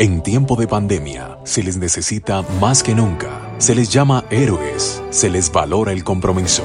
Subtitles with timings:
[0.00, 3.52] En tiempo de pandemia, se les necesita más que nunca.
[3.58, 6.62] Se les llama héroes, se les valora el compromiso.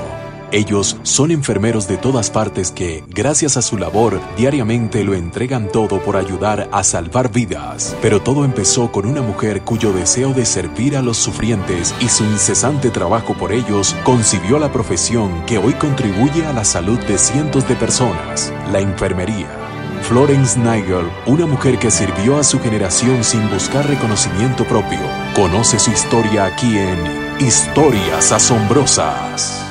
[0.53, 6.02] Ellos son enfermeros de todas partes que, gracias a su labor, diariamente lo entregan todo
[6.02, 7.94] por ayudar a salvar vidas.
[8.02, 12.23] Pero todo empezó con una mujer cuyo deseo de servir a los sufrientes y su
[12.23, 17.67] incesante trabajo por ellos concibió la profesión que hoy contribuye a la salud de cientos
[17.67, 19.64] de personas, la enfermería.
[20.08, 25.00] Florence Nigel, una mujer que sirvió a su generación sin buscar reconocimiento propio,
[25.36, 27.00] conoce su historia aquí en
[27.39, 29.64] Historias Asombrosas.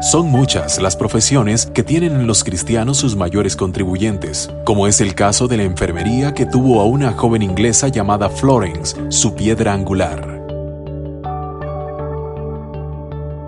[0.00, 5.16] Son muchas las profesiones que tienen en los cristianos sus mayores contribuyentes, como es el
[5.16, 10.46] caso de la enfermería que tuvo a una joven inglesa llamada Florence, su piedra angular.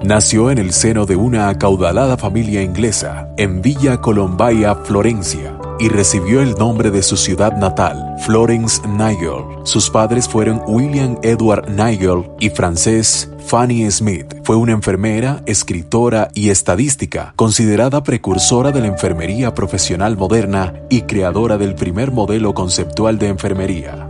[0.02, 6.42] Nació en el seno de una acaudalada familia inglesa, en Villa Colombaia, Florencia, y recibió
[6.42, 9.44] el nombre de su ciudad natal, Florence Nigel.
[9.62, 14.32] Sus padres fueron William Edward Nigel y francés Fanny Smith.
[14.44, 21.58] Fue una enfermera, escritora y estadística, considerada precursora de la enfermería profesional moderna y creadora
[21.58, 24.08] del primer modelo conceptual de enfermería.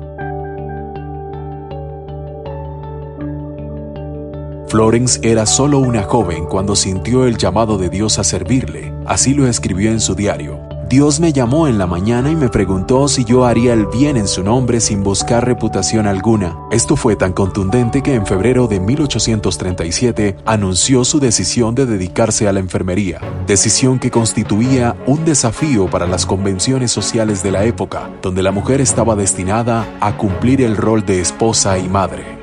[4.68, 9.48] Florence era solo una joven cuando sintió el llamado de Dios a servirle, así lo
[9.48, 10.69] escribió en su diario.
[10.90, 14.26] Dios me llamó en la mañana y me preguntó si yo haría el bien en
[14.26, 16.58] su nombre sin buscar reputación alguna.
[16.72, 22.52] Esto fue tan contundente que en febrero de 1837 anunció su decisión de dedicarse a
[22.52, 28.42] la enfermería, decisión que constituía un desafío para las convenciones sociales de la época, donde
[28.42, 32.39] la mujer estaba destinada a cumplir el rol de esposa y madre.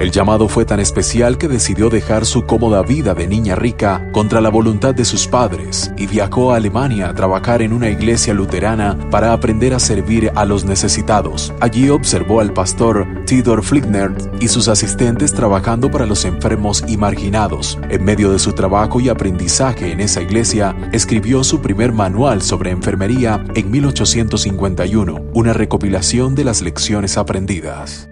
[0.00, 4.40] El llamado fue tan especial que decidió dejar su cómoda vida de niña rica contra
[4.40, 8.98] la voluntad de sus padres y viajó a Alemania a trabajar en una iglesia luterana
[9.10, 11.54] para aprender a servir a los necesitados.
[11.60, 14.10] Allí observó al pastor Theodor Flickner
[14.40, 17.78] y sus asistentes trabajando para los enfermos y marginados.
[17.88, 22.72] En medio de su trabajo y aprendizaje en esa iglesia, escribió su primer manual sobre
[22.72, 28.08] enfermería en 1851, una recopilación de las lecciones aprendidas.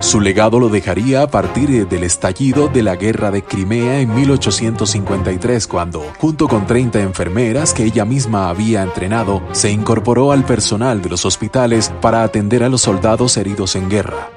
[0.00, 5.66] Su legado lo dejaría a partir del estallido de la Guerra de Crimea en 1853,
[5.66, 11.08] cuando, junto con 30 enfermeras que ella misma había entrenado, se incorporó al personal de
[11.08, 14.30] los hospitales para atender a los soldados heridos en guerra.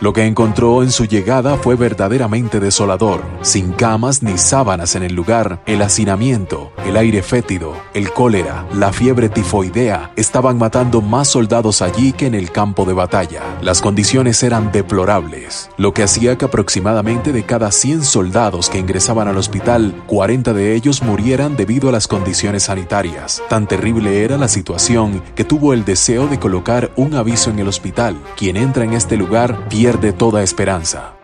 [0.00, 5.12] Lo que encontró en su llegada fue verdaderamente desolador, sin camas ni sábanas en el
[5.12, 11.82] lugar, el hacinamiento, el aire fétido, el cólera, la fiebre tifoidea estaban matando más soldados
[11.82, 13.42] allí que en el campo de batalla.
[13.60, 19.26] Las condiciones eran deplorables, lo que hacía que aproximadamente de cada 100 soldados que ingresaban
[19.26, 23.42] al hospital, 40 de ellos murieran debido a las condiciones sanitarias.
[23.48, 27.66] Tan terrible era la situación que tuvo el deseo de colocar un aviso en el
[27.66, 28.16] hospital.
[28.36, 31.14] Quien entra en este lugar pierde de toda esperanza.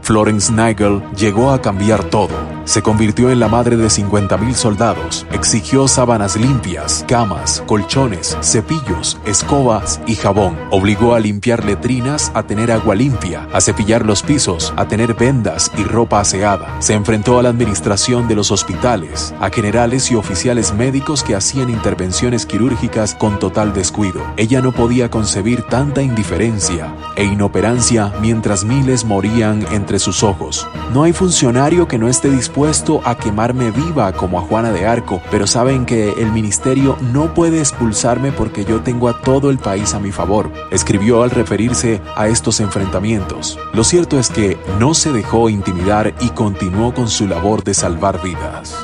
[0.00, 2.34] Florence Nigel llegó a cambiar todo
[2.64, 10.00] se convirtió en la madre de 50.000 soldados, exigió sábanas limpias, camas, colchones, cepillos, escobas
[10.06, 10.56] y jabón.
[10.70, 15.70] Obligó a limpiar letrinas, a tener agua limpia, a cepillar los pisos, a tener vendas
[15.76, 16.80] y ropa aseada.
[16.80, 21.68] Se enfrentó a la administración de los hospitales, a generales y oficiales médicos que hacían
[21.68, 24.22] intervenciones quirúrgicas con total descuido.
[24.36, 30.66] Ella no podía concebir tanta indiferencia e inoperancia mientras miles morían entre sus ojos.
[30.92, 34.86] No hay funcionario que no esté dispuesto dispuesto a quemarme viva como a Juana de
[34.86, 39.58] Arco, pero saben que el ministerio no puede expulsarme porque yo tengo a todo el
[39.58, 43.58] país a mi favor, escribió al referirse a estos enfrentamientos.
[43.72, 48.22] Lo cierto es que no se dejó intimidar y continuó con su labor de salvar
[48.22, 48.76] vidas.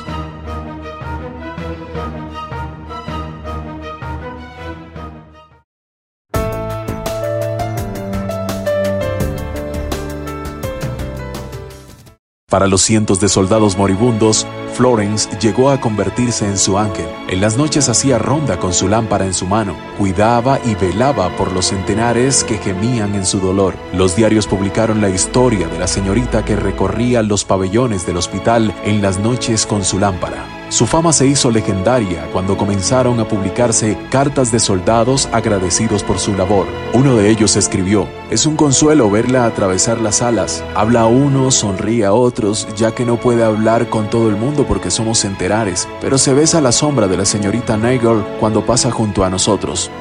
[12.51, 17.07] Para los cientos de soldados moribundos, Florence llegó a convertirse en su ángel.
[17.29, 21.53] En las noches hacía ronda con su lámpara en su mano, cuidaba y velaba por
[21.53, 23.75] los centenares que gemían en su dolor.
[23.93, 29.01] Los diarios publicaron la historia de la señorita que recorría los pabellones del hospital en
[29.01, 30.60] las noches con su lámpara.
[30.71, 36.33] Su fama se hizo legendaria cuando comenzaron a publicarse cartas de soldados agradecidos por su
[36.33, 36.65] labor.
[36.93, 40.63] Uno de ellos escribió, es un consuelo verla atravesar las alas.
[40.73, 44.65] Habla a unos, sonríe a otros, ya que no puede hablar con todo el mundo
[44.65, 49.25] porque somos enterares, pero se besa la sombra de la señorita Nigel cuando pasa junto
[49.25, 49.91] a nosotros.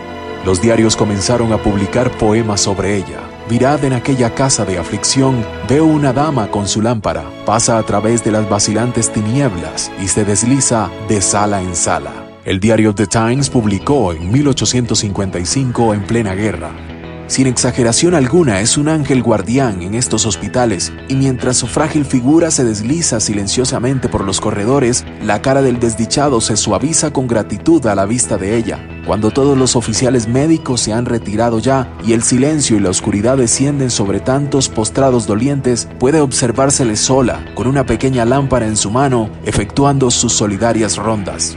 [0.45, 3.30] Los diarios comenzaron a publicar poemas sobre ella.
[3.51, 8.23] Mirad en aquella casa de aflicción, veo una dama con su lámpara, pasa a través
[8.23, 12.13] de las vacilantes tinieblas y se desliza de sala en sala.
[12.45, 16.90] El diario The Times publicó en 1855 en plena guerra.
[17.31, 22.51] Sin exageración alguna, es un ángel guardián en estos hospitales, y mientras su frágil figura
[22.51, 27.95] se desliza silenciosamente por los corredores, la cara del desdichado se suaviza con gratitud a
[27.95, 28.85] la vista de ella.
[29.07, 33.37] Cuando todos los oficiales médicos se han retirado ya y el silencio y la oscuridad
[33.37, 39.31] descienden sobre tantos postrados dolientes, puede observársele sola, con una pequeña lámpara en su mano,
[39.45, 41.57] efectuando sus solidarias rondas.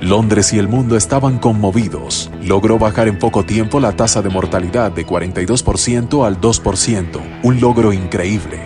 [0.00, 2.30] Londres y el mundo estaban conmovidos.
[2.42, 7.92] Logró bajar en poco tiempo la tasa de mortalidad de 42% al 2%, un logro
[7.92, 8.60] increíble.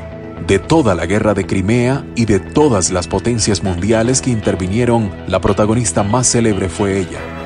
[0.47, 5.41] De toda la guerra de Crimea y de todas las potencias mundiales que intervinieron, la
[5.41, 7.40] protagonista más célebre fue ella.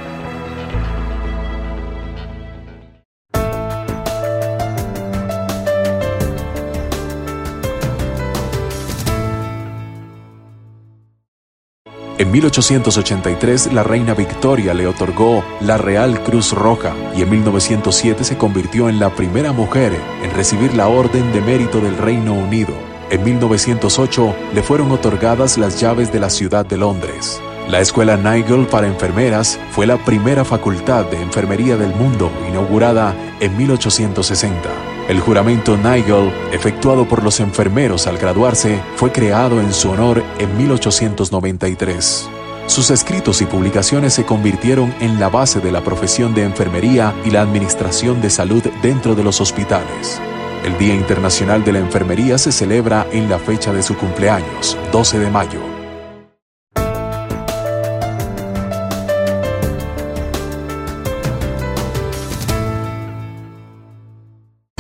[12.16, 18.38] En 1883 la reina Victoria le otorgó la Real Cruz Roja y en 1907 se
[18.38, 22.72] convirtió en la primera mujer en recibir la Orden de Mérito del Reino Unido.
[23.11, 27.40] En 1908 le fueron otorgadas las llaves de la ciudad de Londres.
[27.69, 33.56] La Escuela Nigel para Enfermeras fue la primera facultad de enfermería del mundo inaugurada en
[33.56, 34.94] 1860.
[35.08, 40.56] El juramento Nigel, efectuado por los enfermeros al graduarse, fue creado en su honor en
[40.56, 42.30] 1893.
[42.66, 47.30] Sus escritos y publicaciones se convirtieron en la base de la profesión de enfermería y
[47.30, 50.18] la administración de salud dentro de los hospitales.
[50.64, 55.18] El Día Internacional de la Enfermería se celebra en la fecha de su cumpleaños, 12
[55.18, 55.83] de mayo.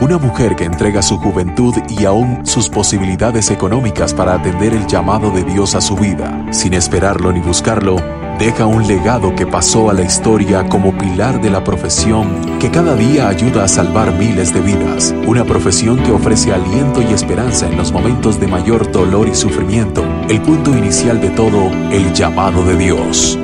[0.04, 5.30] Una mujer que entrega su juventud y aún sus posibilidades económicas para atender el llamado
[5.30, 7.96] de Dios a su vida, sin esperarlo ni buscarlo,
[8.38, 12.94] deja un legado que pasó a la historia como pilar de la profesión que cada
[12.96, 15.14] día ayuda a salvar miles de vidas.
[15.26, 20.04] Una profesión que ofrece aliento y esperanza en los momentos de mayor dolor y sufrimiento.
[20.28, 23.38] El punto inicial de todo, el llamado de Dios.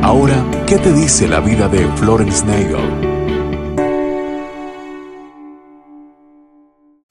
[0.00, 3.03] Ahora, ¿qué te dice la vida de Florence Nagel?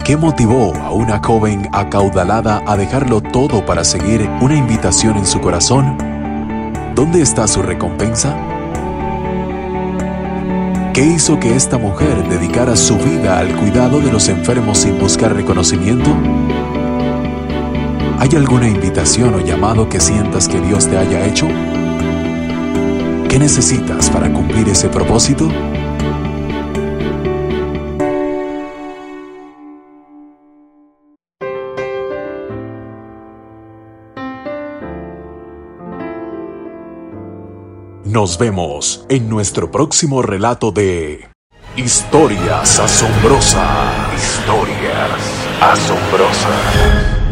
[0.04, 5.40] ¿Qué motivó a una joven acaudalada a dejarlo todo para seguir una invitación en su
[5.40, 5.98] corazón?
[6.94, 8.36] ¿Dónde está su recompensa?
[10.94, 15.34] ¿Qué hizo que esta mujer dedicara su vida al cuidado de los enfermos sin buscar
[15.34, 16.10] reconocimiento?
[18.20, 21.48] ¿Hay alguna invitación o llamado que sientas que Dios te haya hecho?
[23.30, 25.48] ¿Qué necesitas para cumplir ese propósito?
[38.14, 41.32] Nos vemos en nuestro próximo relato de
[41.76, 44.14] Historias Asombrosas.
[44.16, 45.20] Historias
[45.60, 47.23] Asombrosas.